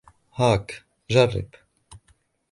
[0.35, 1.47] هاك، جرب.